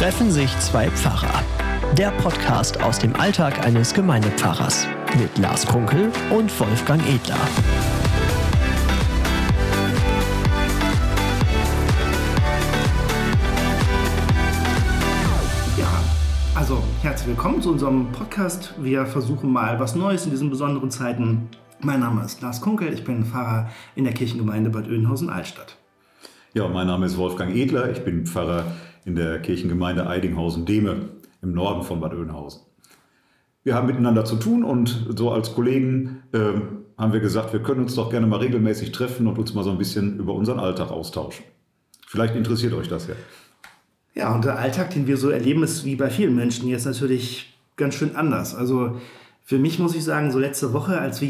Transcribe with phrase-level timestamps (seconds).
[0.00, 1.44] treffen sich zwei Pfarrer.
[1.92, 4.86] Der Podcast aus dem Alltag eines Gemeindepfarrers
[5.18, 7.36] mit Lars Kunkel und Wolfgang Edler.
[15.76, 15.86] Ja,
[16.54, 18.72] also herzlich willkommen zu unserem Podcast.
[18.80, 21.50] Wir versuchen mal was Neues in diesen besonderen Zeiten.
[21.80, 25.76] Mein Name ist Lars Kunkel, ich bin Pfarrer in der Kirchengemeinde Bad Oeynhausen-Altstadt.
[26.54, 28.64] Ja, mein Name ist Wolfgang Edler, ich bin Pfarrer
[29.04, 31.08] in der Kirchengemeinde Eidinghausen-Dehme
[31.42, 32.62] im Norden von Bad Oeynhausen.
[33.62, 36.52] Wir haben miteinander zu tun und so als Kollegen äh,
[36.96, 39.70] haben wir gesagt, wir können uns doch gerne mal regelmäßig treffen und uns mal so
[39.70, 41.44] ein bisschen über unseren Alltag austauschen.
[42.06, 43.14] Vielleicht interessiert euch das ja.
[44.14, 47.56] Ja, und der Alltag, den wir so erleben, ist wie bei vielen Menschen jetzt natürlich
[47.76, 48.54] ganz schön anders.
[48.54, 49.00] Also
[49.44, 51.28] für mich muss ich sagen, so letzte Woche, als wir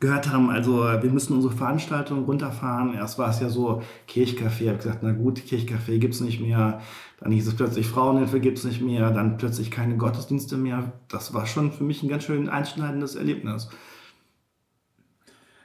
[0.00, 2.94] gehört haben, also wir müssen unsere Veranstaltung runterfahren.
[2.94, 6.40] Erst war es ja so Kirchcafé, ich habe gesagt, na gut, Kirchcafé gibt es nicht
[6.40, 6.80] mehr.
[7.20, 10.92] Dann hieß es plötzlich Frauenhilfe gibt es nicht mehr, dann plötzlich keine Gottesdienste mehr.
[11.08, 13.68] Das war schon für mich ein ganz schön einschneidendes Erlebnis.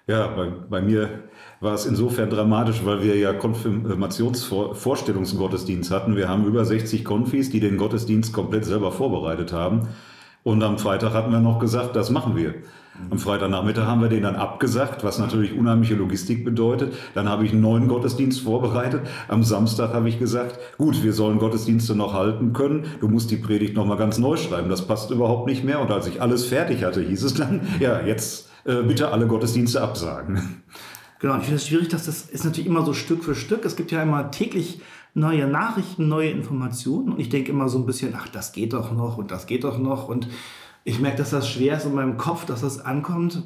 [0.07, 1.23] Ja, bei, bei mir
[1.61, 6.17] war es insofern dramatisch, weil wir ja Konfirmationsvorstellungsgottesdienst hatten.
[6.17, 9.87] Wir haben über 60 Konfis, die den Gottesdienst komplett selber vorbereitet haben.
[10.43, 12.55] Und am Freitag hatten wir noch gesagt, das machen wir.
[13.09, 16.93] Am Freitagnachmittag haben wir den dann abgesagt, was natürlich unheimliche Logistik bedeutet.
[17.13, 19.01] Dann habe ich einen neuen Gottesdienst vorbereitet.
[19.27, 22.85] Am Samstag habe ich gesagt, gut, wir sollen Gottesdienste noch halten können.
[23.01, 24.69] Du musst die Predigt noch mal ganz neu schreiben.
[24.69, 25.81] Das passt überhaupt nicht mehr.
[25.81, 29.81] Und als ich alles fertig hatte, hieß es dann, ja, jetzt äh, bitte alle Gottesdienste
[29.81, 30.63] absagen.
[31.19, 33.65] Genau, ich finde es schwierig, dass das ist natürlich immer so Stück für Stück.
[33.65, 34.81] Es gibt ja immer täglich
[35.13, 37.13] neue Nachrichten, neue Informationen.
[37.13, 39.63] Und ich denke immer so ein bisschen, ach, das geht doch noch und das geht
[39.63, 40.07] doch noch.
[40.07, 40.27] Und
[40.85, 43.43] ich merke, dass das schwer ist in meinem Kopf, dass das ankommt,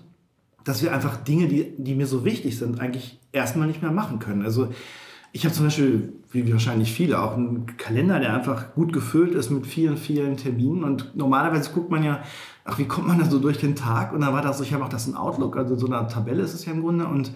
[0.65, 4.19] dass wir einfach Dinge, die, die mir so wichtig sind, eigentlich erstmal nicht mehr machen
[4.19, 4.43] können.
[4.43, 4.67] Also
[5.31, 9.51] ich habe zum Beispiel, wie wahrscheinlich viele, auch einen Kalender, der einfach gut gefüllt ist
[9.51, 10.83] mit vielen, vielen Terminen.
[10.83, 12.21] Und normalerweise guckt man ja,
[12.65, 14.11] ach, wie kommt man da so durch den Tag?
[14.11, 16.43] Und dann war das so, ich habe auch das in Outlook, also so eine Tabelle
[16.43, 17.31] ist es ja im Grunde, und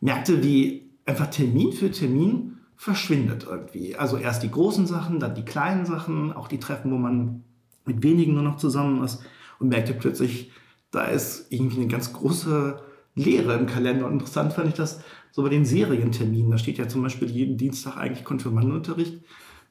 [0.00, 3.96] merkte, wie einfach Termin für Termin verschwindet irgendwie.
[3.96, 7.42] Also erst die großen Sachen, dann die kleinen Sachen, auch die Treffen, wo man
[7.84, 9.24] mit wenigen nur noch zusammen ist
[9.60, 10.50] und merkte plötzlich,
[10.90, 12.80] da ist irgendwie eine ganz große
[13.14, 14.06] Leere im Kalender.
[14.06, 15.00] Und interessant fand ich das
[15.30, 16.50] so bei den Serienterminen.
[16.50, 19.22] Da steht ja zum Beispiel jeden Dienstag eigentlich Konfirmandenunterricht.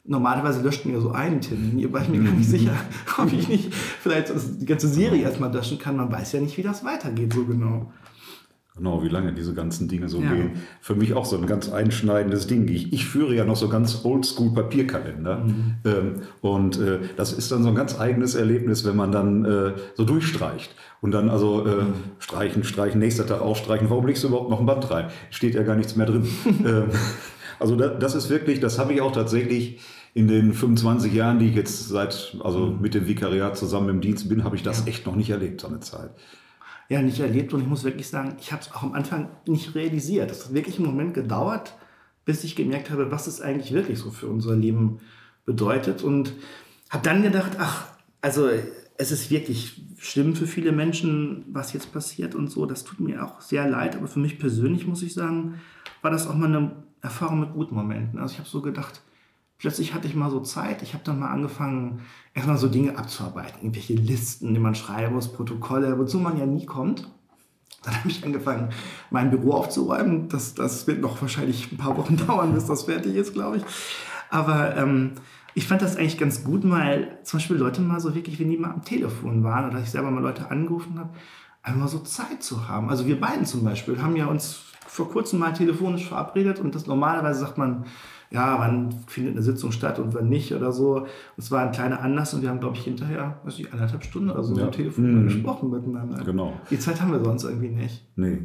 [0.05, 1.77] Normalerweise löscht man ja so einen Termin.
[1.77, 2.73] Hier war ich mir gar nicht sicher,
[3.17, 5.97] ob ich nicht vielleicht die ganze Serie erstmal löschen kann.
[5.97, 7.91] Man weiß ja nicht, wie das weitergeht so genau.
[8.79, 10.31] Genau, wie lange diese ganzen Dinge so ja.
[10.31, 10.51] gehen.
[10.79, 12.65] Für mich auch so ein ganz einschneidendes Ding.
[12.69, 15.39] Ich, ich führe ja noch so ganz oldschool Papierkalender.
[15.39, 15.75] Mhm.
[15.83, 19.73] Ähm, und äh, das ist dann so ein ganz eigenes Erlebnis, wenn man dann äh,
[19.95, 20.73] so durchstreicht.
[21.01, 21.93] Und dann also äh, mhm.
[22.19, 23.89] streichen, streichen, nächster Tag aufstreichen.
[23.89, 25.09] Warum legst du überhaupt noch ein Band rein?
[25.29, 26.25] Steht ja gar nichts mehr drin.
[26.65, 26.85] ähm,
[27.59, 29.81] also da, das ist wirklich, das habe ich auch tatsächlich
[30.13, 32.79] in den 25 Jahren, die ich jetzt seit, also mhm.
[32.79, 34.87] mit dem Vikariat zusammen im Dienst bin, habe ich das ja.
[34.87, 36.11] echt noch nicht erlebt, so eine Zeit
[36.89, 37.53] ja, nicht erlebt.
[37.53, 40.31] Und ich muss wirklich sagen, ich habe es auch am Anfang nicht realisiert.
[40.31, 41.75] Es hat wirklich einen Moment gedauert,
[42.25, 44.99] bis ich gemerkt habe, was es eigentlich wirklich so für unser Leben
[45.45, 46.03] bedeutet.
[46.03, 46.33] Und
[46.89, 47.87] habe dann gedacht, ach,
[48.21, 48.49] also
[48.97, 52.65] es ist wirklich schlimm für viele Menschen, was jetzt passiert und so.
[52.65, 53.95] Das tut mir auch sehr leid.
[53.95, 55.61] Aber für mich persönlich muss ich sagen,
[56.01, 56.71] war das auch mal eine
[57.01, 58.19] Erfahrung mit guten Momenten.
[58.19, 59.01] Also ich habe so gedacht,
[59.59, 60.81] plötzlich hatte ich mal so Zeit.
[60.81, 62.01] Ich habe dann mal angefangen,
[62.33, 63.59] erstmal so Dinge abzuarbeiten.
[63.61, 67.07] Irgendwelche Listen, die man schreiben muss, Protokolle, wozu man ja nie kommt.
[67.83, 68.69] Dann habe ich angefangen,
[69.09, 70.27] mein Büro aufzuräumen.
[70.29, 73.63] Das, das wird noch wahrscheinlich ein paar Wochen dauern, bis das fertig ist, glaube ich.
[74.29, 75.13] Aber ähm,
[75.53, 78.57] ich fand das eigentlich ganz gut, mal zum Beispiel Leute mal so wirklich, wenn die
[78.57, 81.09] mal am Telefon waren oder ich selber mal Leute angerufen habe,
[81.63, 82.89] einfach mal so Zeit zu haben.
[82.89, 86.87] Also wir beiden zum Beispiel haben ja uns vor kurzem mal telefonisch verabredet und das
[86.87, 87.85] normalerweise sagt man,
[88.31, 90.97] ja, wann findet eine Sitzung statt und wann nicht oder so.
[90.97, 91.07] Und
[91.37, 94.29] es war ein kleiner Anlass und wir haben, glaube ich, hinterher, weiß ich, anderthalb Stunden
[94.29, 94.65] oder so ja.
[94.65, 95.23] am Telefon mhm.
[95.25, 96.23] gesprochen miteinander.
[96.23, 96.53] Genau.
[96.69, 98.03] Die Zeit haben wir sonst irgendwie nicht.
[98.15, 98.39] Nee.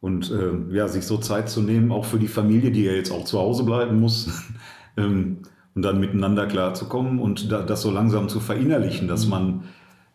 [0.00, 3.10] Und äh, ja, sich so Zeit zu nehmen, auch für die Familie, die ja jetzt
[3.10, 4.30] auch zu Hause bleiben muss,
[4.96, 5.38] ähm,
[5.74, 9.30] und dann miteinander klarzukommen und da, das so langsam zu verinnerlichen, dass mhm.
[9.30, 9.64] man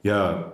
[0.04, 0.54] ja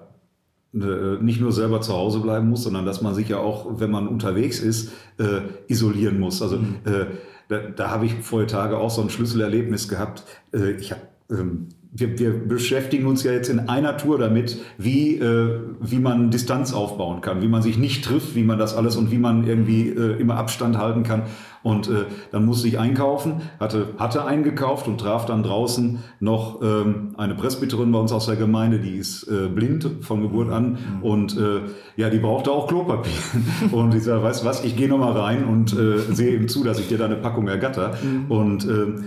[0.73, 4.07] nicht nur selber zu Hause bleiben muss, sondern dass man sich ja auch, wenn man
[4.07, 6.41] unterwegs ist, äh, isolieren muss.
[6.41, 6.75] Also mhm.
[6.85, 7.05] äh,
[7.49, 10.23] da, da habe ich vorher Tage auch so ein Schlüsselerlebnis gehabt.
[10.53, 15.17] Äh, ich habe ähm, wir, wir beschäftigen uns ja jetzt in einer Tour damit, wie,
[15.17, 18.95] äh, wie man Distanz aufbauen kann, wie man sich nicht trifft, wie man das alles
[18.95, 21.23] und wie man irgendwie äh, immer Abstand halten kann.
[21.63, 27.13] Und äh, dann musste ich einkaufen, hatte, hatte eingekauft und traf dann draußen noch ähm,
[27.17, 31.03] eine Presbyterin bei uns aus der Gemeinde, die ist äh, blind von Geburt an mhm.
[31.03, 31.61] und äh,
[31.97, 33.11] ja, die brauchte auch Klopapier.
[33.71, 36.63] und ich sage, weißt du was, ich gehe nochmal rein und äh, sehe ihm zu,
[36.63, 37.93] dass ich dir da eine Packung ergatter.
[38.03, 38.31] Mhm.
[38.31, 39.03] Und äh,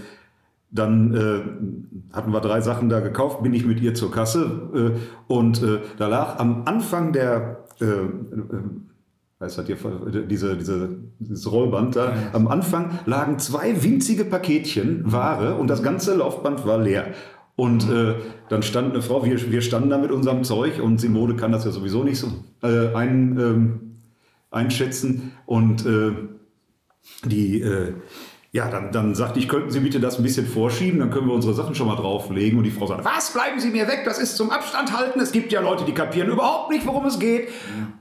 [0.70, 4.94] dann äh, hatten wir drei Sachen da gekauft, bin ich mit ihr zur Kasse
[5.28, 7.64] äh, und äh, da lag am Anfang der,
[9.40, 9.76] äh, äh, was hat hier,
[10.28, 16.14] diese, diese, dieses Rollband da, am Anfang lagen zwei winzige Paketchen Ware und das ganze
[16.14, 17.12] Laufband war leer.
[17.56, 18.14] Und äh,
[18.48, 21.64] dann stand eine Frau, wir, wir standen da mit unserem Zeug und Simone kann das
[21.64, 22.26] ja sowieso nicht so
[22.62, 23.80] äh, ein, ähm,
[24.50, 25.32] einschätzen.
[25.46, 26.12] Und äh,
[27.24, 27.92] die, äh,
[28.54, 31.34] ja, dann, dann sagte ich, könnten Sie bitte das ein bisschen vorschieben, dann können wir
[31.34, 32.56] unsere Sachen schon mal drauflegen.
[32.56, 35.18] Und die Frau sagte, was, bleiben Sie mir weg, das ist zum Abstand halten.
[35.18, 37.48] Es gibt ja Leute, die kapieren überhaupt nicht, worum es geht.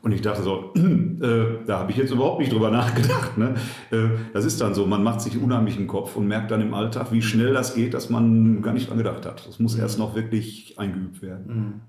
[0.03, 3.35] Und ich dachte so, äh, da habe ich jetzt überhaupt nicht drüber nachgedacht.
[3.35, 3.55] Ne?
[3.89, 6.75] Äh, das ist dann so, man macht sich unheimlich im Kopf und merkt dann im
[6.75, 9.47] Alltag, wie schnell das geht, dass man gar nicht dran gedacht hat.
[9.47, 11.81] Das muss erst noch wirklich eingeübt werden.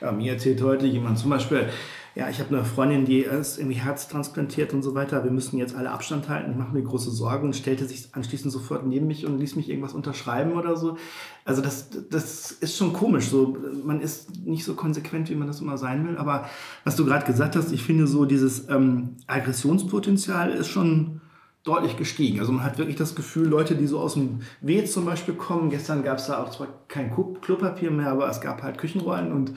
[0.00, 1.68] Ja, mir erzählt heute jemand zum Beispiel,
[2.16, 5.22] ja, ich habe eine Freundin, die ist irgendwie herztransplantiert und so weiter.
[5.22, 6.52] Wir müssen jetzt alle Abstand halten.
[6.52, 9.68] Ich mache mir große Sorgen und stellte sich anschließend sofort neben mich und ließ mich
[9.68, 10.96] irgendwas unterschreiben oder so.
[11.44, 13.28] Also das, das ist schon komisch.
[13.28, 16.16] So, man ist nicht so konsequent, wie man das immer sein will.
[16.16, 16.48] Aber
[16.84, 21.20] was du gerade gesagt hast, ich finde so dieses ähm, Aggressionspotenzial ist schon
[21.66, 22.40] deutlich gestiegen.
[22.40, 25.68] Also man hat wirklich das Gefühl, Leute, die so aus dem Weh zum Beispiel kommen,
[25.68, 29.52] gestern gab es da auch zwar kein Klopapier mehr, aber es gab halt Küchenrollen und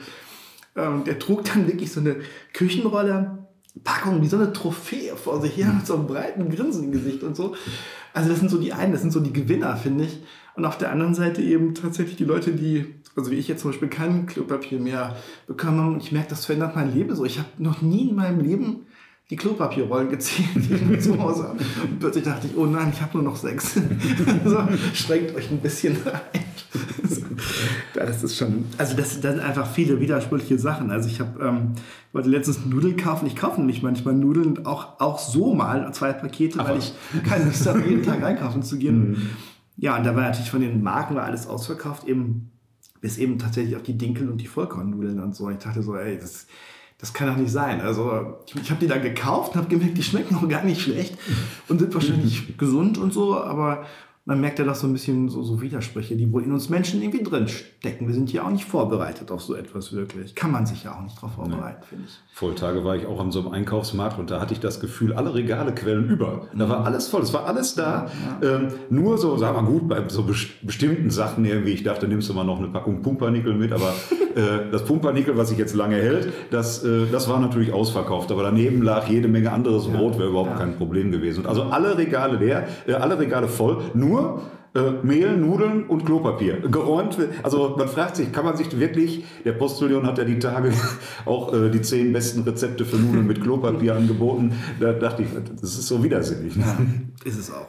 [0.76, 2.16] ähm, der trug dann wirklich so eine
[2.52, 3.38] Küchenrolle.
[3.84, 7.22] Packung wie so eine Trophäe vor sich her mit so einem breiten Grinsen im Gesicht
[7.22, 7.54] und so.
[8.12, 10.18] Also das sind so die einen, das sind so die Gewinner, finde ich.
[10.56, 13.70] Und auf der anderen Seite eben tatsächlich die Leute, die, also wie ich jetzt zum
[13.70, 15.16] Beispiel kein Klopapier mehr
[15.46, 15.94] bekommen haben.
[15.94, 17.24] Und ich merke, das verändert mein Leben so.
[17.24, 18.86] Ich habe noch nie in meinem Leben
[19.30, 21.58] die Klopapierrollen gezählt, die ich mir zu Hause habe.
[21.84, 23.74] Und plötzlich dachte ich, oh nein, ich habe nur noch sechs.
[24.44, 24.58] so,
[24.92, 26.40] schränkt euch ein bisschen ein.
[27.94, 30.90] das ist schon, also das, das sind einfach viele widersprüchliche Sachen.
[30.90, 31.72] Also ich habe, ähm,
[32.12, 33.26] wollte letztens Nudeln kaufen.
[33.26, 36.92] Ich kaufe nämlich manchmal Nudeln auch, auch so mal, zwei Pakete, weil ich
[37.28, 39.10] keine Lust habe, jeden Tag einkaufen zu gehen.
[39.10, 39.30] Mhm.
[39.76, 42.50] Ja, und da war natürlich von den Marken war alles ausverkauft, eben
[43.00, 45.48] bis eben tatsächlich auch die Dinkel und die Vollkornnudeln und so.
[45.50, 46.46] Ich dachte so, ey, das
[47.00, 47.80] das kann doch nicht sein.
[47.80, 50.82] Also ich, ich habe die dann gekauft und habe gemerkt, die schmecken auch gar nicht
[50.82, 51.16] schlecht
[51.68, 53.86] und sind wahrscheinlich gesund und so, aber
[54.26, 57.02] man merkt ja doch so ein bisschen so, so Widersprüche, die wohl in uns Menschen
[57.02, 58.06] irgendwie drin stecken.
[58.06, 60.34] Wir sind ja auch nicht vorbereitet auf so etwas wirklich.
[60.34, 61.86] Kann man sich ja auch nicht darauf vorbereiten, nee.
[61.88, 62.36] finde ich.
[62.36, 65.14] Vor Tage war ich auch an so einem Einkaufsmarkt und da hatte ich das Gefühl,
[65.14, 66.46] alle Regale quellen über.
[66.54, 68.08] Da war alles voll, es war alles da.
[68.42, 68.56] Ja, ja.
[68.56, 72.34] Ähm, nur so, sagen wir gut, bei so bestimmten Sachen irgendwie, ich dachte, nimmst du
[72.34, 73.94] mal noch eine Packung Pumpernickel mit, aber
[74.34, 78.30] äh, das Pumpernickel, was sich jetzt lange hält, das, äh, das war natürlich ausverkauft.
[78.32, 81.40] Aber daneben lag jede Menge anderes Brot, wäre überhaupt kein Problem gewesen.
[81.40, 84.42] Und also alle Regale leer, äh, alle Regale voll, nur
[84.74, 86.60] äh, Mehl, Nudeln und Klopapier.
[86.60, 90.72] Geräumt, also man fragt sich, kann man sich wirklich, der Postillon hat ja die Tage
[91.26, 94.52] auch äh, die zehn besten Rezepte für Nudeln mit Klopapier angeboten.
[94.78, 95.28] Da dachte ich,
[95.60, 96.56] das ist so widersinnig.
[96.56, 96.64] Ne?
[96.64, 96.78] Ja,
[97.28, 97.68] ist es auch.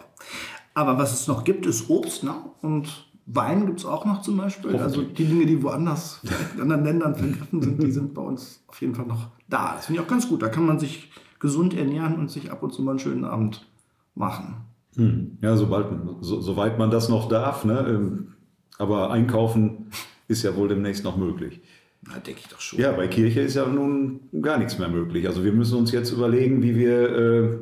[0.73, 2.33] Aber was es noch gibt, ist Obst ne?
[2.61, 4.75] und Wein gibt es auch noch zum Beispiel.
[4.75, 6.21] Also die Dinge, die woanders
[6.55, 9.75] in anderen Ländern vergriffen sind, die sind bei uns auf jeden Fall noch da.
[9.75, 10.41] Das finde ich auch ganz gut.
[10.41, 13.67] Da kann man sich gesund ernähren und sich ab und zu mal einen schönen Abend
[14.15, 14.55] machen.
[14.95, 15.37] Hm.
[15.41, 15.87] Ja, sobald,
[16.21, 17.63] so, soweit man das noch darf.
[17.63, 17.85] Ne?
[17.87, 18.33] Ähm,
[18.77, 19.87] aber einkaufen
[20.27, 21.61] ist ja wohl demnächst noch möglich.
[22.07, 22.79] Na, denke ich doch schon.
[22.79, 25.27] Ja, bei Kirche ist ja nun gar nichts mehr möglich.
[25.27, 27.57] Also wir müssen uns jetzt überlegen, wie wir, äh,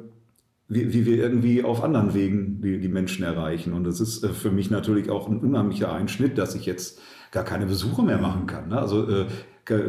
[0.70, 3.74] wie, wie, wir irgendwie auf anderen Wegen die, die Menschen erreichen.
[3.74, 7.02] Und das ist äh, für mich natürlich auch ein unheimlicher Einschnitt, dass ich jetzt
[7.32, 8.70] gar keine Besuche mehr machen kann.
[8.70, 8.80] Ne?
[8.80, 9.26] Also äh,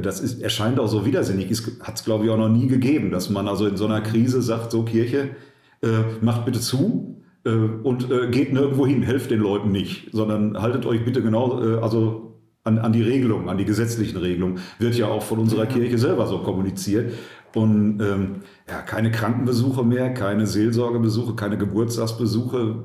[0.03, 1.49] das ist, erscheint auch so widersinnig.
[1.81, 4.43] Hat es, glaube ich, auch noch nie gegeben, dass man also in so einer Krise
[4.43, 5.31] sagt, so Kirche,
[5.83, 5.89] äh,
[6.21, 10.85] macht bitte zu äh, und äh, geht nirgendwo hin, helft den Leuten nicht, sondern haltet
[10.87, 12.31] euch bitte genau, äh, also
[12.63, 16.27] an, an die Regelungen, an die gesetzlichen Regelungen, wird ja auch von unserer Kirche selber
[16.27, 17.15] so kommuniziert.
[17.55, 22.85] Und ähm, ja, keine Krankenbesuche mehr, keine Seelsorgebesuche, keine Geburtstagsbesuche.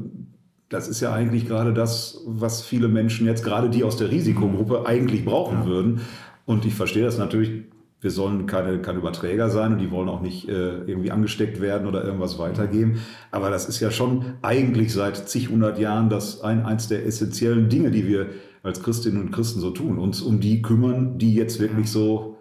[0.70, 4.88] Das ist ja eigentlich gerade das, was viele Menschen jetzt, gerade die aus der Risikogruppe,
[4.88, 5.66] eigentlich brauchen ja.
[5.66, 6.02] würden.
[6.46, 7.66] Und ich verstehe das natürlich
[8.06, 11.88] wir sollen keine, keine Überträger sein und die wollen auch nicht äh, irgendwie angesteckt werden
[11.88, 13.02] oder irgendwas weitergeben.
[13.32, 17.68] Aber das ist ja schon eigentlich seit zig hundert Jahren das ein, eins der essentiellen
[17.68, 18.28] Dinge, die wir
[18.62, 22.35] als Christinnen und Christen so tun, uns um die kümmern, die jetzt wirklich so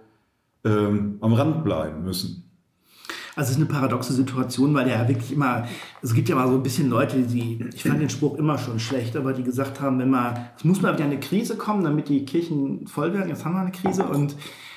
[0.64, 2.44] ähm, am Rand bleiben müssen.
[3.37, 5.66] Also es ist eine paradoxe Situation, weil ja wirklich immer,
[6.02, 8.78] es gibt ja mal so ein bisschen Leute, die, ich fand den Spruch immer schon
[8.78, 12.09] schlecht, aber die gesagt haben, wenn man, es muss mal wieder eine Krise kommen, damit
[12.09, 13.28] die Kirchen voll werden.
[13.28, 14.37] Jetzt haben wir eine Krise und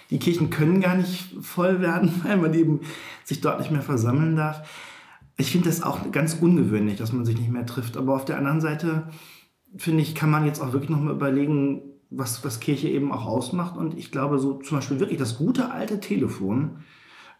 [0.10, 2.82] die Kirchen können gar nicht voll werden, weil man eben
[3.24, 4.67] sich dort nicht mehr versammeln darf.
[5.38, 7.96] Ich finde das auch ganz ungewöhnlich, dass man sich nicht mehr trifft.
[7.96, 9.08] Aber auf der anderen Seite,
[9.77, 13.77] finde ich, kann man jetzt auch wirklich nochmal überlegen, was, was Kirche eben auch ausmacht.
[13.77, 16.83] Und ich glaube, so zum Beispiel wirklich das gute alte Telefon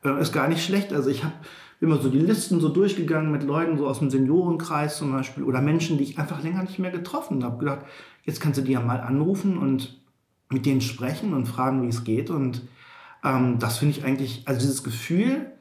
[0.04, 0.94] äh, ist gar nicht schlecht.
[0.94, 1.34] Also ich habe
[1.80, 5.62] mal so die Listen so durchgegangen mit Leuten so aus dem Seniorenkreis zum Beispiel oder
[5.62, 7.60] Menschen, die ich einfach länger nicht mehr getroffen habe.
[7.60, 7.86] gedacht,
[8.24, 10.00] jetzt kannst du die ja mal anrufen und
[10.50, 12.30] mit denen sprechen und fragen, wie es geht.
[12.30, 12.64] Und
[13.24, 15.52] ähm, das finde ich eigentlich, also dieses Gefühl,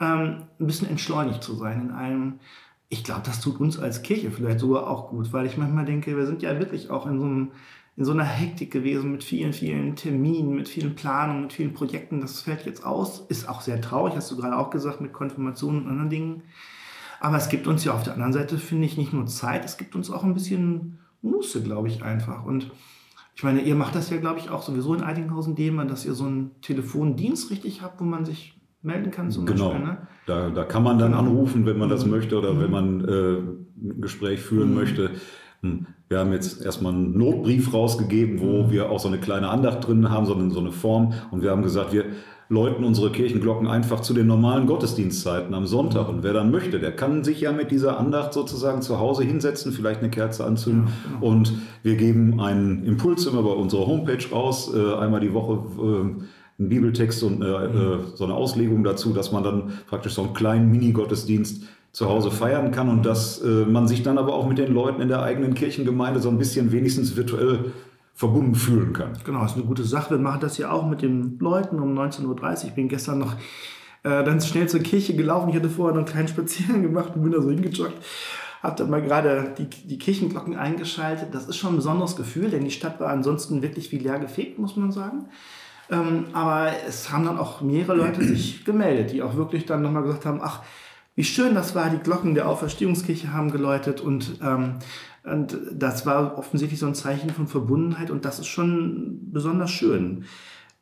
[0.00, 2.40] ähm, ein bisschen entschleunigt zu sein in einem.
[2.88, 6.16] Ich glaube, das tut uns als Kirche vielleicht sogar auch gut, weil ich manchmal denke,
[6.16, 7.52] wir sind ja wirklich auch in so, einem,
[8.00, 12.22] in so einer Hektik gewesen mit vielen, vielen Terminen, mit vielen Planungen, mit vielen Projekten.
[12.22, 13.26] Das fällt jetzt aus.
[13.28, 16.42] Ist auch sehr traurig, hast du gerade auch gesagt, mit Konfirmationen und anderen Dingen.
[17.20, 19.76] Aber es gibt uns ja auf der anderen Seite, finde ich, nicht nur Zeit, es
[19.76, 22.46] gibt uns auch ein bisschen Muße, glaube ich, einfach.
[22.46, 22.70] Und
[23.36, 26.14] ich meine, ihr macht das ja, glaube ich, auch sowieso in Eidinghausen, Dema, dass ihr
[26.14, 29.72] so einen Telefondienst richtig habt, wo man sich melden kann zum genau.
[29.72, 29.86] Beispiel.
[29.86, 29.98] Ne?
[30.24, 31.24] Da, da kann man dann Genau.
[31.24, 32.12] anrufen, wenn man das Mhm.
[32.12, 32.60] möchte oder Mhm.
[32.60, 33.36] wenn man äh,
[33.92, 34.74] ein Gespräch führen Mhm.
[34.74, 35.10] möchte.
[35.62, 38.70] Wir haben jetzt erstmal einen Notbrief rausgegeben, wo Mhm.
[38.70, 41.12] wir auch so eine kleine Andacht drin haben, so eine, so eine Form.
[41.30, 42.06] Und wir haben gesagt, wir
[42.48, 46.08] läuten unsere Kirchenglocken einfach zu den normalen Gottesdienstzeiten am Sonntag.
[46.08, 49.70] Und wer dann möchte, der kann sich ja mit dieser Andacht sozusagen zu Hause hinsetzen,
[49.72, 50.88] vielleicht eine Kerze anzünden.
[51.14, 51.26] Genau.
[51.26, 51.52] Und
[51.84, 55.60] wir geben einen Impuls immer bei unserer Homepage raus, äh, einmal die Woche.
[55.78, 56.24] Äh,
[56.58, 60.34] einen Bibeltext und äh, äh, so eine Auslegung dazu, dass man dann praktisch so einen
[60.34, 61.62] kleinen Mini-Gottesdienst
[61.92, 65.00] zu Hause feiern kann und dass äh, man sich dann aber auch mit den Leuten
[65.00, 67.72] in der eigenen Kirchengemeinde so ein bisschen wenigstens virtuell
[68.14, 69.12] verbunden fühlen kann.
[69.24, 70.10] Genau, ist eine gute Sache.
[70.10, 72.68] Wir machen das ja auch mit den Leuten um 19.30 Uhr.
[72.68, 73.34] Ich bin gestern noch
[74.02, 75.48] äh, dann schnell zur Kirche gelaufen.
[75.48, 77.96] Ich hatte vorher noch einen kleinen Spaziergang gemacht und bin da so hingejoggt.
[78.62, 81.28] Hab dann mal gerade die, die Kirchenglocken eingeschaltet.
[81.34, 84.58] Das ist schon ein besonderes Gefühl, denn die Stadt war ansonsten wirklich wie leer gefegt,
[84.58, 85.26] muss man sagen.
[85.90, 90.02] Ähm, aber es haben dann auch mehrere Leute sich gemeldet, die auch wirklich dann nochmal
[90.02, 90.60] gesagt haben, ach,
[91.20, 94.76] wie schön das war, die Glocken der Auferstehungskirche haben geläutet und, ähm,
[95.22, 100.24] und das war offensichtlich so ein Zeichen von Verbundenheit und das ist schon besonders schön.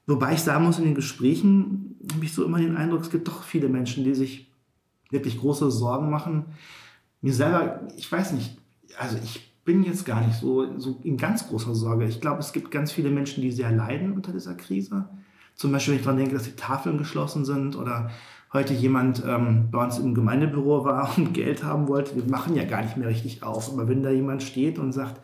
[0.07, 3.26] Wobei ich sagen muss, in den Gesprächen habe ich so immer den Eindruck, es gibt
[3.26, 4.49] doch viele Menschen, die sich
[5.11, 6.45] wirklich große Sorgen machen.
[7.21, 8.59] Mir selber, ich weiß nicht,
[8.97, 12.07] also ich bin jetzt gar nicht so, so in ganz großer Sorge.
[12.07, 15.09] Ich glaube, es gibt ganz viele Menschen, die sehr leiden unter dieser Krise.
[15.59, 18.11] Zum Beispiel, wenn ich daran denke, dass die Tafeln geschlossen sind oder
[18.53, 22.15] heute jemand ähm, bei uns im Gemeindebüro war und Geld haben wollte.
[22.15, 23.71] Wir machen ja gar nicht mehr richtig auf.
[23.73, 25.21] Aber wenn da jemand steht und sagt,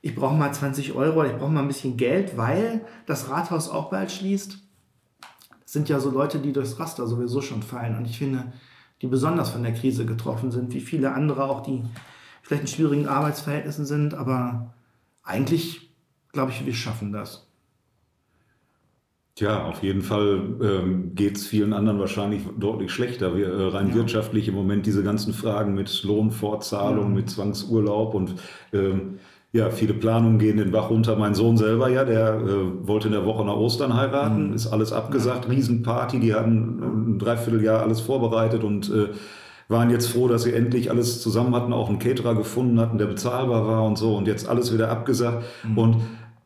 [0.00, 3.90] ich brauche mal 20 Euro ich brauche mal ein bisschen Geld, weil das Rathaus auch
[3.90, 4.58] bald schließt,
[5.66, 7.98] sind ja so Leute, die durchs Raster sowieso schon fallen.
[7.98, 8.52] Und ich finde,
[9.02, 11.82] die besonders von der Krise getroffen sind, wie viele andere auch, die
[12.42, 14.74] vielleicht in schwierigen Arbeitsverhältnissen sind, aber
[15.22, 15.90] eigentlich
[16.32, 17.45] glaube ich, wir schaffen das.
[19.36, 23.36] Tja, auf jeden Fall ähm, geht es vielen anderen wahrscheinlich deutlich schlechter.
[23.36, 23.96] Wir, äh, rein Ja.
[23.96, 27.14] wirtschaftlich im Moment diese ganzen Fragen mit Lohnfortzahlung, Ja.
[27.16, 28.36] mit Zwangsurlaub und
[28.72, 29.18] ähm,
[29.52, 31.16] ja, viele Planungen gehen den Bach runter.
[31.16, 34.54] Mein Sohn selber, ja, der äh, wollte in der Woche nach Ostern heiraten, Mhm.
[34.54, 36.82] ist alles abgesagt, Riesenparty, die hatten
[37.14, 39.08] ein Dreivierteljahr alles vorbereitet und äh,
[39.68, 43.06] waren jetzt froh, dass sie endlich alles zusammen hatten, auch einen Caterer gefunden hatten, der
[43.06, 45.44] bezahlbar war und so und jetzt alles wieder abgesagt.
[45.68, 45.76] Mhm.
[45.78, 45.96] Und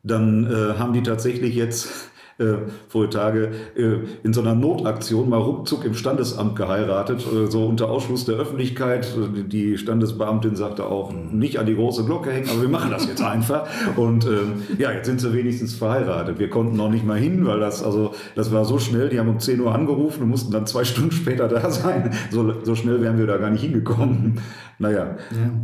[0.03, 2.10] dann äh, haben die tatsächlich jetzt
[2.41, 7.89] äh, Tage äh, in so einer Notaktion mal ruckzuck im Standesamt geheiratet, äh, so unter
[7.89, 9.05] Ausschluss der Öffentlichkeit.
[9.05, 13.07] Äh, Die Standesbeamtin sagte auch, nicht an die große Glocke hängen, aber wir machen das
[13.07, 13.67] jetzt einfach.
[13.95, 16.39] Und ähm, ja, jetzt sind sie wenigstens verheiratet.
[16.39, 19.09] Wir konnten noch nicht mal hin, weil das, also, das war so schnell.
[19.09, 22.11] Die haben um 10 Uhr angerufen und mussten dann zwei Stunden später da sein.
[22.31, 24.39] So, so schnell wären wir da gar nicht hingekommen.
[24.79, 25.17] Naja,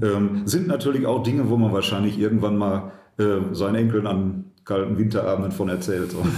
[0.03, 4.97] ähm, sind natürlich auch Dinge, wo man wahrscheinlich irgendwann mal äh, seinen Enkeln an kalten
[4.97, 6.11] Winterabenden von erzählt.
[6.11, 6.23] So.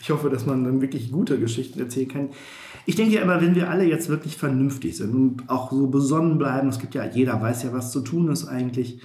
[0.00, 2.28] Ich hoffe, dass man dann wirklich gute Geschichten erzählen kann.
[2.84, 6.68] Ich denke aber, wenn wir alle jetzt wirklich vernünftig sind und auch so besonnen bleiben,
[6.68, 9.00] es gibt ja, jeder weiß ja, was zu tun ist eigentlich,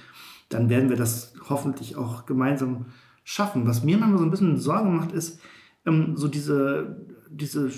[0.50, 2.84] dann werden wir das hoffentlich auch gemeinsam
[3.24, 3.66] schaffen.
[3.66, 5.40] Was mir manchmal so ein bisschen Sorge macht, ist
[5.86, 7.70] ähm, so diese, diese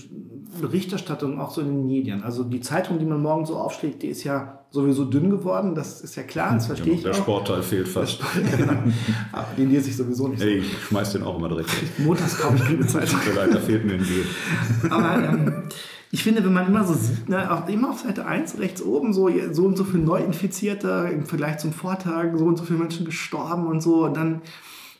[0.60, 2.24] Berichterstattung auch so in den Medien.
[2.24, 6.00] Also die Zeitung, die man morgen so aufschlägt, die ist ja sowieso dünn geworden, das
[6.00, 7.16] ist ja klar, das verstehe ich der auch.
[7.16, 8.20] Sportteil fehlt fast.
[8.56, 8.72] Genau.
[9.32, 10.46] Aber den lese ich sowieso nicht so.
[10.46, 11.70] Ey, ich schmeiß den auch immer direkt.
[11.98, 13.20] Montags kaufe ich keine Zeitung.
[13.20, 14.90] Tut mir leid, da fehlt mir ein Bier.
[14.90, 15.62] Aber ähm,
[16.10, 19.12] ich finde, wenn man immer so sieht, ne, auch immer auf Seite 1 rechts oben,
[19.12, 23.04] so, so und so viele Neuinfizierte im Vergleich zum Vortag, so und so viele Menschen
[23.04, 24.40] gestorben und so, und dann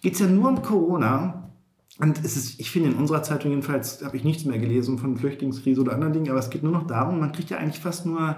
[0.02, 1.50] geht es ja nur um Corona.
[1.99, 5.17] Und es ist, ich finde, in unserer Zeitung jedenfalls habe ich nichts mehr gelesen von
[5.17, 8.07] Flüchtlingskrise oder anderen Dingen, aber es geht nur noch darum, man kriegt ja eigentlich fast
[8.07, 8.37] nur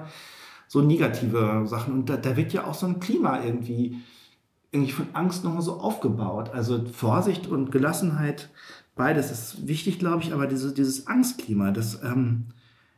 [0.74, 1.94] so negative Sachen.
[1.94, 4.00] Und da, da wird ja auch so ein Klima irgendwie,
[4.72, 6.50] irgendwie von Angst nochmal so aufgebaut.
[6.52, 8.50] Also Vorsicht und Gelassenheit,
[8.96, 12.46] beides ist wichtig, glaube ich, aber diese, dieses Angstklima, das, ähm,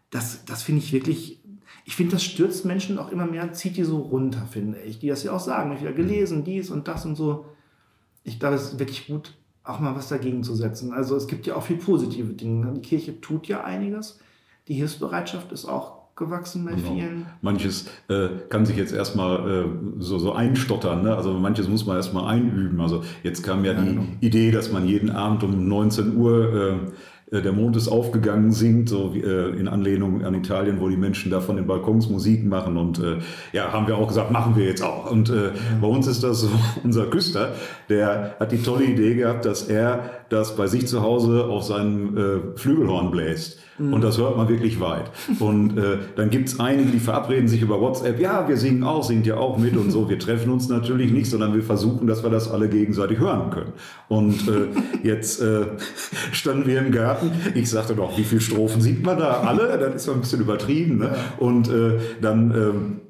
[0.08, 1.42] das, das finde ich wirklich,
[1.84, 4.98] ich finde, das stürzt Menschen auch immer mehr, zieht die so runter, finde ich.
[4.98, 7.44] Die das ja auch sagen, ich habe ja gelesen, dies und das und so.
[8.24, 10.94] Ich glaube, es ist wirklich gut, auch mal was dagegen zu setzen.
[10.94, 12.72] Also es gibt ja auch viel positive Dinge.
[12.72, 14.18] Die Kirche tut ja einiges.
[14.66, 16.94] Die Hilfsbereitschaft ist auch gewachsen bei Genau.
[16.94, 17.26] vielen.
[17.42, 19.64] Manches äh, kann sich jetzt erstmal äh,
[19.98, 21.14] so, so einstottern, ne?
[21.14, 22.80] also manches muss man erstmal einüben.
[22.80, 24.02] Also jetzt kam ja, Ja, die genau.
[24.20, 26.52] Idee, dass man jeden Abend um 19 Uhr
[27.32, 30.88] äh, äh, der Mond ist aufgegangen singt, so wie, äh, in Anlehnung an Italien, wo
[30.88, 32.76] die Menschen da von den Balkons Musik machen.
[32.76, 33.18] Und äh,
[33.52, 35.10] ja, haben wir auch gesagt, machen wir jetzt auch.
[35.10, 36.50] Und äh, bei uns ist das so,
[36.84, 37.54] unser Küster,
[37.88, 42.16] der hat die tolle Idee gehabt, dass er das bei sich zu Hause auf seinem
[42.16, 43.60] äh, Flügelhorn bläst.
[43.78, 45.10] Und das hört man wirklich weit.
[45.38, 49.04] Und äh, dann gibt es einige, die verabreden sich über WhatsApp, ja, wir singen auch,
[49.04, 50.08] singt ja auch mit und so.
[50.08, 53.72] Wir treffen uns natürlich nicht, sondern wir versuchen, dass wir das alle gegenseitig hören können.
[54.08, 55.66] Und äh, jetzt äh,
[56.32, 57.30] standen wir im Garten.
[57.54, 59.42] Ich sagte doch, wie viele Strophen singt man da?
[59.42, 59.76] Alle?
[59.78, 60.98] Das ist ein bisschen übertrieben.
[60.98, 61.14] Ne?
[61.38, 62.50] Und äh, dann...
[62.52, 63.00] Ähm,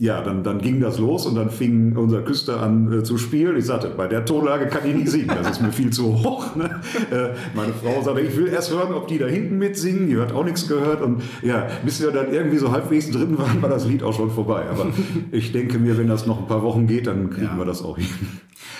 [0.00, 3.56] ja, dann, dann ging das los und dann fing unser Küster an äh, zu spielen.
[3.56, 6.54] Ich sagte, bei der Tonlage kann ich nicht singen, das ist mir viel zu hoch.
[6.54, 6.80] Ne?
[7.10, 10.08] Äh, meine Frau sagte, ich will erst hören, ob die da hinten mitsingen.
[10.08, 11.02] Die hat auch nichts gehört.
[11.02, 14.30] Und ja, bis wir dann irgendwie so halbwegs drin waren, war das Lied auch schon
[14.30, 14.66] vorbei.
[14.70, 14.86] Aber
[15.32, 17.58] ich denke mir, wenn das noch ein paar Wochen geht, dann kriegen Ja.
[17.58, 18.06] wir das auch hin.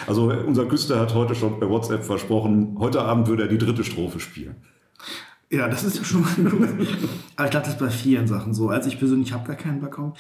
[0.07, 3.83] Also unser Küster hat heute schon bei WhatsApp versprochen, heute Abend würde er die dritte
[3.83, 4.55] Strophe spielen.
[5.51, 6.69] Ja, das ist ja schon mal gut.
[7.37, 8.69] Aber ich glaube, das ist bei vielen Sachen so.
[8.69, 10.13] Also ich persönlich habe gar keinen Balkon.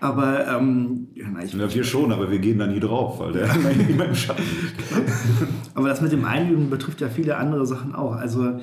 [0.00, 3.32] Aber ähm, ja, na, ich, Ja, wir schon, aber wir gehen da nie drauf, weil
[3.32, 3.48] der
[3.88, 5.06] immer im Schatten liegt.
[5.74, 8.16] aber das mit dem Einüben betrifft ja viele andere Sachen auch.
[8.16, 8.58] Also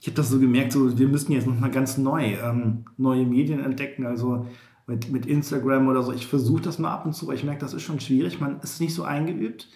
[0.00, 3.64] ich habe das so gemerkt, so, wir müssen jetzt nochmal ganz neu ähm, neue Medien
[3.64, 4.04] entdecken.
[4.04, 4.46] Also
[4.86, 6.12] mit, mit Instagram oder so.
[6.12, 8.40] Ich versuche das mal ab und zu, aber ich merke, das ist schon schwierig.
[8.40, 9.68] Man ist nicht so eingeübt.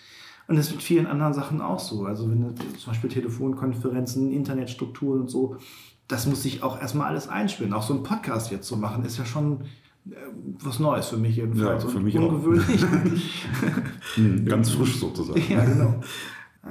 [0.49, 2.05] Und das ist mit vielen anderen Sachen auch so.
[2.05, 5.57] Also wenn zum Beispiel Telefonkonferenzen, Internetstrukturen und so,
[6.09, 7.73] das muss ich auch erstmal alles einspielen.
[7.73, 9.62] Auch so ein Podcast jetzt zu machen, ist ja schon
[10.09, 10.15] äh,
[10.62, 11.83] was Neues für mich jedenfalls.
[11.83, 12.29] Ja, für mich auch.
[12.33, 12.85] ungewöhnlich.
[14.15, 15.43] Hm, Ganz frisch sozusagen.
[15.50, 16.00] ja, genau.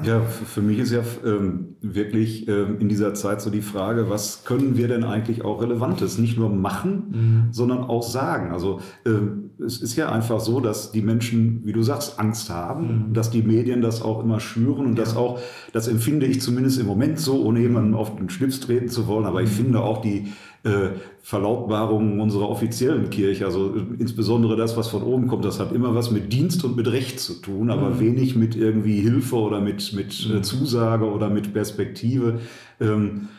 [0.04, 4.44] Ja, für mich ist ja ähm, wirklich ähm, in dieser Zeit so die Frage, was
[4.44, 8.52] können wir denn eigentlich auch Relevantes nicht nur machen, sondern auch sagen.
[8.52, 13.12] Also ähm, es ist ja einfach so, dass die Menschen, wie du sagst, Angst haben,
[13.14, 15.40] dass die Medien das auch immer schüren und das auch,
[15.74, 19.26] das empfinde ich zumindest im Moment so, ohne jemanden auf den Schlips treten zu wollen,
[19.26, 20.28] aber ich finde auch die
[20.64, 20.90] äh,
[21.22, 25.96] Verlautbarungen unserer offiziellen Kirche, also äh, insbesondere das, was von oben kommt, das hat immer
[25.96, 29.94] was mit Dienst und mit Recht zu tun, aber wenig mit irgendwie Hilfe oder mit,
[29.94, 32.40] mit äh, Zusage oder mit Perspektive.
[32.80, 33.30] Ähm,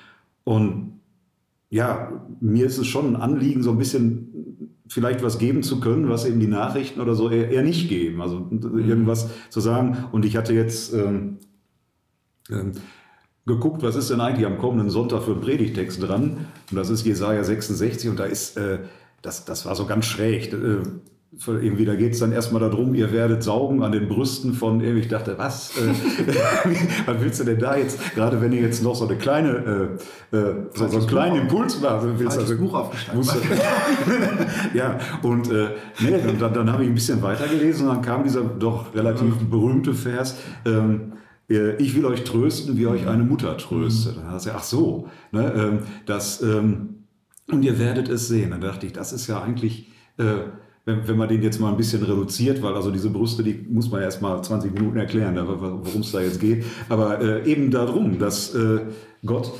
[0.44, 0.92] und
[1.68, 6.08] ja, mir ist es schon ein Anliegen, so ein bisschen vielleicht was geben zu können,
[6.08, 8.20] was eben die Nachrichten oder so eher, eher nicht geben.
[8.22, 10.04] Also irgendwas zu sagen.
[10.12, 11.38] Und ich hatte jetzt ähm,
[12.50, 12.72] ähm,
[13.46, 16.46] geguckt, was ist denn eigentlich am kommenden Sonntag für ein Predigtext dran?
[16.70, 18.80] Und das ist Jesaja 66 und da ist, äh,
[19.22, 20.52] das, das war so ganz schräg.
[20.52, 20.82] Äh,
[21.46, 25.00] irgendwie, da geht es dann erstmal darum, ihr werdet saugen an den Brüsten von, irgendwie,
[25.00, 25.72] ich dachte, was?
[25.76, 25.88] Äh,
[27.06, 28.14] was willst du denn da jetzt?
[28.14, 29.98] Gerade wenn ihr jetzt noch so eine kleine,
[30.32, 33.22] äh, äh, so, so einen kleinen Impuls machst, willst du Falsches Buch aufgeschlagen.
[34.74, 35.68] ja, und äh,
[36.00, 39.34] nee, und dann, dann habe ich ein bisschen weitergelesen und dann kam dieser doch relativ
[39.50, 40.36] berühmte Vers.
[40.64, 41.12] Ähm,
[41.50, 44.16] äh, ich will euch trösten, wie euch eine Mutter tröstet.
[44.16, 47.04] Dann hast du, ach so, ne, ähm, das, ähm,
[47.50, 48.52] und ihr werdet es sehen.
[48.52, 50.48] Dann dachte ich, das ist ja eigentlich, äh,
[50.86, 53.90] wenn, wenn man den jetzt mal ein bisschen reduziert, weil also diese Brüste, die muss
[53.90, 56.64] man erst mal 20 Minuten erklären, da- worum es da jetzt geht.
[56.88, 58.80] Aber äh, eben darum, dass äh,
[59.26, 59.52] Gott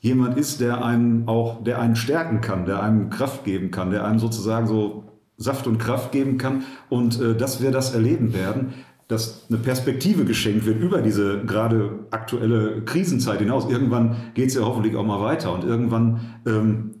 [0.00, 4.04] jemand ist, der einen auch, der einen stärken kann, der einem Kraft geben kann, der
[4.04, 5.04] einem sozusagen so
[5.36, 8.74] Saft und Kraft geben kann und äh, dass wir das erleben werden,
[9.06, 13.68] dass eine Perspektive geschenkt wird über diese gerade aktuelle Krisenzeit hinaus.
[13.70, 16.93] Irgendwann geht es ja hoffentlich auch mal weiter und irgendwann ähm,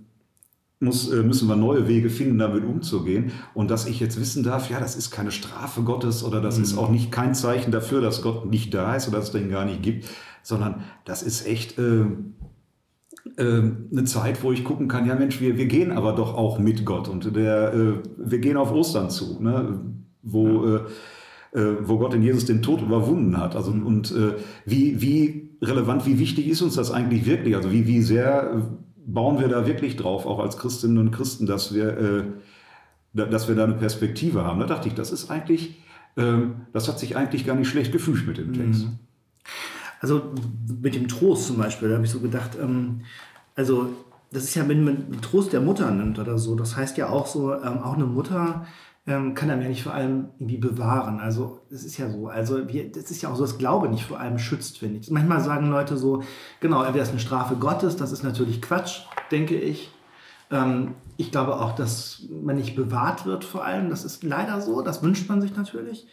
[0.80, 3.32] muss, äh, müssen wir neue Wege finden, damit umzugehen.
[3.54, 6.76] Und dass ich jetzt wissen darf, ja, das ist keine Strafe Gottes oder das ist
[6.76, 9.64] auch nicht kein Zeichen dafür, dass Gott nicht da ist oder dass es den gar
[9.64, 10.06] nicht gibt,
[10.42, 12.02] sondern das ist echt äh,
[13.36, 16.58] äh, eine Zeit, wo ich gucken kann, ja Mensch, wir, wir gehen aber doch auch
[16.58, 19.80] mit Gott und der, äh, wir gehen auf Ostern zu, ne?
[20.22, 20.80] wo, äh,
[21.52, 23.56] äh, wo Gott in Jesus den Tod überwunden hat.
[23.56, 24.34] Also, und äh,
[24.66, 27.56] wie, wie relevant, wie wichtig ist uns das eigentlich wirklich?
[27.56, 31.74] Also wie, wie sehr bauen wir da wirklich drauf, auch als Christinnen und Christen, dass
[31.74, 32.24] wir, äh,
[33.12, 34.60] da, dass wir da eine Perspektive haben?
[34.60, 35.82] Da dachte ich, das ist eigentlich,
[36.16, 38.88] ähm, das hat sich eigentlich gar nicht schlecht gefühlt mit dem Text.
[40.00, 40.22] Also
[40.82, 43.02] mit dem Trost zum Beispiel, da habe ich so gedacht, ähm,
[43.54, 43.90] also
[44.30, 47.26] das ist ja, wenn man Trost der Mutter nimmt oder so, das heißt ja auch
[47.26, 48.66] so, ähm, auch eine Mutter
[49.06, 51.20] ähm, kann einem ja nicht vor allem irgendwie bewahren.
[51.20, 54.18] Also das ist ja so, also das ist ja auch so, dass Glaube nicht vor
[54.18, 55.10] allem schützt, finde ich.
[55.10, 56.22] Manchmal sagen Leute so,
[56.60, 59.90] genau, entweder ist eine Strafe Gottes, das ist natürlich Quatsch, denke ich.
[60.50, 64.80] Ähm, ich glaube auch, dass man nicht bewahrt wird vor allem, das ist leider so,
[64.80, 66.06] das wünscht man sich natürlich.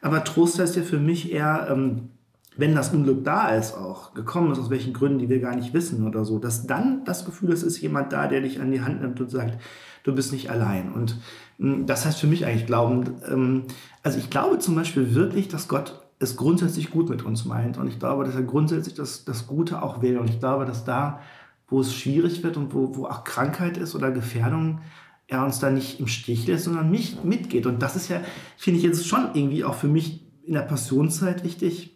[0.00, 2.10] Aber Trost heißt ja für mich eher, ähm,
[2.56, 5.72] wenn das Unglück da ist, auch gekommen ist, aus welchen Gründen, die wir gar nicht
[5.72, 8.72] wissen oder so, dass dann das Gefühl ist, es ist jemand da, der dich an
[8.72, 9.58] die Hand nimmt und sagt,
[10.04, 10.92] du bist nicht allein.
[10.92, 11.18] Und
[11.58, 13.04] mh, das heißt für mich eigentlich Glauben.
[13.30, 13.64] Ähm,
[14.02, 17.78] also ich glaube zum Beispiel wirklich, dass Gott es grundsätzlich gut mit uns meint.
[17.78, 20.18] Und ich glaube, dass er grundsätzlich das, das Gute auch will.
[20.18, 21.20] Und ich glaube, dass da,
[21.68, 24.80] wo es schwierig wird und wo, wo auch Krankheit ist oder Gefährdung,
[25.26, 27.66] er uns da nicht im Stich lässt, sondern mich mitgeht.
[27.66, 28.20] Und das ist ja,
[28.56, 31.91] finde ich jetzt schon irgendwie auch für mich in der Passionszeit wichtig,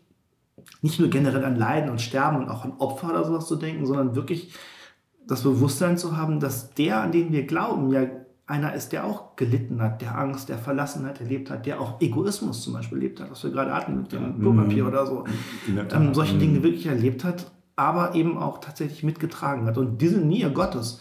[0.82, 3.86] nicht nur generell an Leiden und Sterben und auch an Opfer oder sowas zu denken,
[3.86, 4.54] sondern wirklich
[5.26, 8.06] das Bewusstsein zu haben, dass der, an den wir glauben, ja
[8.46, 12.62] einer ist, der auch gelitten hat, der Angst, der Verlassenheit erlebt hat, der auch Egoismus
[12.62, 14.88] zum Beispiel erlebt hat, was wir gerade hatten mit dem Klopapier mhm.
[14.88, 15.24] oder so,
[15.92, 16.62] ähm, solche Dinge mhm.
[16.62, 19.78] wirklich erlebt hat, aber eben auch tatsächlich mitgetragen hat.
[19.78, 21.00] Und diese Nähe Gottes,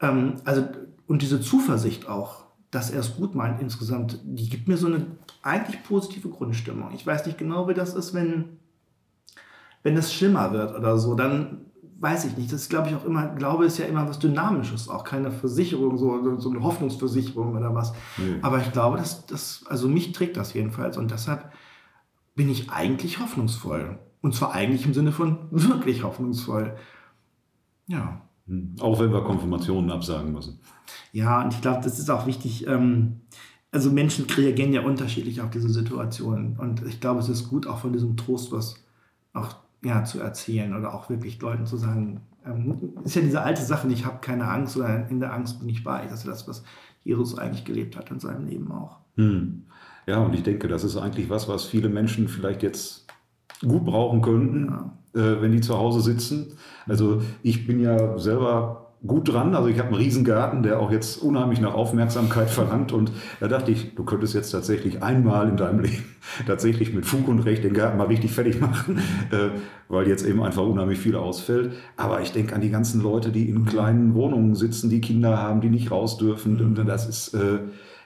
[0.00, 0.68] ähm, also
[1.08, 5.06] und diese Zuversicht auch, dass er es gut meint insgesamt, die gibt mir so eine
[5.42, 6.90] eigentlich positive Grundstimmung.
[6.94, 8.57] Ich weiß nicht genau, wie das ist, wenn,
[9.82, 11.66] wenn es schlimmer wird oder so, dann
[12.00, 12.52] weiß ich nicht.
[12.52, 15.98] Das ist, glaube ich, auch immer, Glaube ist ja immer was Dynamisches, auch keine Versicherung,
[15.98, 17.92] so, so eine Hoffnungsversicherung oder was.
[18.16, 18.36] Nee.
[18.42, 21.52] Aber ich glaube, dass das, also mich trägt das jedenfalls und deshalb
[22.34, 23.98] bin ich eigentlich hoffnungsvoll.
[24.20, 26.76] Und zwar eigentlich im Sinne von wirklich hoffnungsvoll.
[27.86, 28.22] Ja.
[28.46, 28.76] Hm.
[28.80, 30.60] Auch wenn wir Konfirmationen absagen müssen.
[31.12, 32.66] Ja, und ich glaube, das ist auch wichtig.
[32.66, 33.20] Ähm,
[33.70, 36.58] also Menschen reagieren ja unterschiedlich auf diese Situationen.
[36.58, 38.76] Und ich glaube, es ist gut, auch von diesem Trost was
[39.34, 43.62] auch ja, zu erzählen oder auch wirklich Leuten zu sagen, ähm, ist ja diese alte
[43.62, 46.04] Sache, ich habe keine Angst oder in der Angst bin ich bei.
[46.04, 46.64] Das ist das, was
[47.04, 48.98] Jesus eigentlich gelebt hat in seinem Leben auch.
[49.16, 49.64] Hm.
[50.06, 53.06] Ja, und ich denke, das ist eigentlich was, was viele Menschen vielleicht jetzt
[53.60, 54.66] gut brauchen könnten,
[55.14, 55.20] ja.
[55.20, 56.56] äh, wenn die zu Hause sitzen.
[56.86, 59.54] Also ich bin ja selber gut dran.
[59.54, 62.92] Also ich habe einen Riesengarten, der auch jetzt unheimlich nach Aufmerksamkeit verlangt.
[62.92, 66.04] Und da dachte ich, du könntest jetzt tatsächlich einmal in deinem Leben
[66.46, 68.98] tatsächlich mit Fug und Recht den Garten mal richtig fertig machen,
[69.30, 69.50] äh,
[69.88, 71.72] weil jetzt eben einfach unheimlich viel ausfällt.
[71.96, 75.60] Aber ich denke an die ganzen Leute, die in kleinen Wohnungen sitzen, die Kinder haben,
[75.60, 76.60] die nicht raus dürfen.
[76.60, 77.60] Und das ist, äh,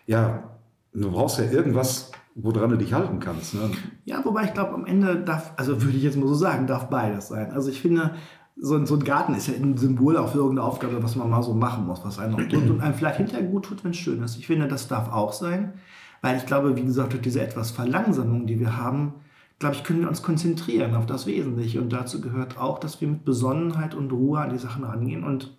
[0.07, 0.57] ja,
[0.93, 3.55] du brauchst ja irgendwas, woran du dich halten kannst.
[3.55, 3.71] Ne?
[4.05, 6.89] Ja, wobei ich glaube, am Ende darf, also würde ich jetzt mal so sagen, darf
[6.89, 7.51] beides sein.
[7.53, 8.13] Also ich finde,
[8.57, 11.31] so ein, so ein Garten ist ja ein Symbol auch für irgendeine Aufgabe, was man
[11.31, 13.93] mal so machen muss, was einem noch tut und einem vielleicht hinterher gut tut, wenn
[13.93, 14.37] es schön ist.
[14.37, 15.75] Ich finde, das darf auch sein,
[16.21, 19.15] weil ich glaube, wie gesagt, durch diese etwas Verlangsamung, die wir haben,
[19.59, 21.81] glaube ich, können wir uns konzentrieren auf das Wesentliche.
[21.81, 25.25] Und dazu gehört auch, dass wir mit Besonnenheit und Ruhe an die Sachen rangehen.
[25.25, 25.57] Und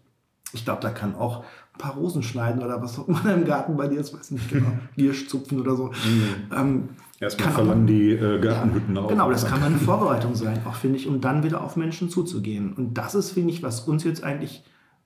[0.53, 3.75] ich glaube, da kann auch ein paar Rosen schneiden oder was auch immer im Garten
[3.75, 5.87] bei dir ist, weiß nicht genau, Giersch zupfen oder so.
[5.87, 6.55] Mhm.
[6.55, 6.89] Ähm,
[7.23, 9.07] Erstmal verlangen die äh, Gartenhütten ja, auf.
[9.07, 12.73] Genau, das kann eine Vorbereitung sein, auch finde ich, um dann wieder auf Menschen zuzugehen.
[12.73, 14.63] Und das ist, finde ich, was uns jetzt eigentlich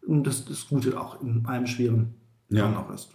[0.07, 2.15] das, das Gute auch in einem schweren
[2.49, 2.69] ja.
[2.69, 3.11] noch ist.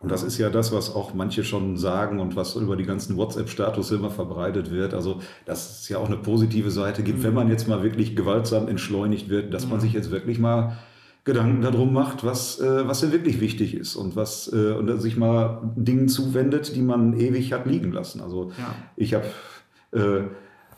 [0.00, 3.16] Und das ist ja das, was auch manche schon sagen und was über die ganzen
[3.16, 4.94] WhatsApp-Status immer verbreitet wird.
[4.94, 7.24] Also, dass es ja auch eine positive Seite gibt, mhm.
[7.24, 9.72] wenn man jetzt mal wirklich gewaltsam entschleunigt wird, dass mhm.
[9.72, 10.78] man sich jetzt wirklich mal
[11.28, 15.18] Gedanken darum macht, was, äh, was denn wirklich wichtig ist und was äh, und sich
[15.18, 18.22] mal Dingen zuwendet, die man ewig hat liegen lassen.
[18.22, 18.74] Also ja.
[18.96, 19.26] ich habe
[19.92, 20.22] äh,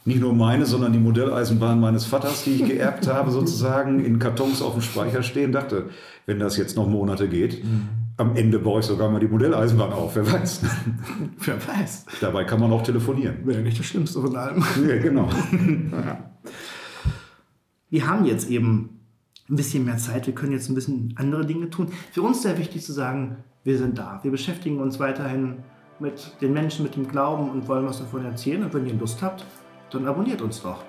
[0.05, 4.61] nicht nur meine, sondern die Modelleisenbahn meines Vaters, die ich geerbt habe, sozusagen in Kartons
[4.61, 5.91] auf dem Speicher stehen, dachte,
[6.27, 7.89] wenn das jetzt noch Monate geht, mhm.
[8.17, 10.63] am Ende baue ich sogar mal die Modelleisenbahn auf, wer weiß.
[11.39, 12.07] Wer weiß.
[12.21, 13.37] Dabei kann man auch telefonieren.
[13.45, 14.65] Wäre nicht das Schlimmste von allem.
[14.89, 15.29] Ja, genau.
[17.89, 19.00] Wir haben jetzt eben
[19.51, 21.89] ein bisschen mehr Zeit, wir können jetzt ein bisschen andere Dinge tun.
[22.13, 24.21] Für uns sehr wichtig zu sagen, wir sind da.
[24.23, 25.57] Wir beschäftigen uns weiterhin
[25.99, 28.63] mit den Menschen, mit dem Glauben und wollen was davon erzählen.
[28.63, 29.45] Und wenn ihr Lust habt,
[29.91, 30.83] dann abonniert uns doch.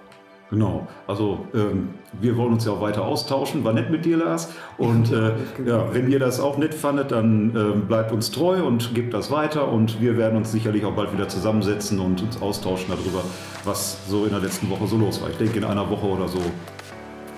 [0.52, 3.64] Genau, also ähm, wir wollen uns ja auch weiter austauschen.
[3.64, 4.52] War nett mit dir, Lars.
[4.78, 5.32] Und äh,
[5.66, 9.32] ja, wenn ihr das auch nett fandet, dann äh, bleibt uns treu und gebt das
[9.32, 9.70] weiter.
[9.72, 13.24] Und wir werden uns sicherlich auch bald wieder zusammensetzen und uns austauschen darüber,
[13.64, 15.30] was so in der letzten Woche so los war.
[15.30, 16.40] Ich denke, in einer Woche oder so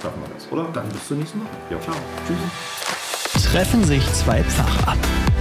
[0.04, 0.70] schaffen wir das, oder?
[0.74, 1.50] Dann bis zur nächsten Woche.
[1.70, 1.80] Ja.
[1.80, 1.96] Ciao.
[2.28, 3.52] Tschüss.
[3.52, 4.96] Treffen sich zwei Pfarrer.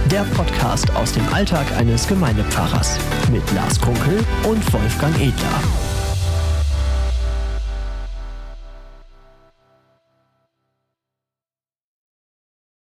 [0.09, 2.97] Der Podcast aus dem Alltag eines Gemeindepfarrers
[3.31, 5.92] mit Lars Kunkel und Wolfgang Edler.